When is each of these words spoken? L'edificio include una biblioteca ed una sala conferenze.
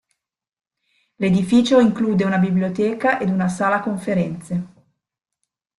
L'edificio 1.17 1.79
include 1.79 2.23
una 2.25 2.39
biblioteca 2.39 3.19
ed 3.19 3.29
una 3.29 3.47
sala 3.49 3.81
conferenze. 3.81 4.65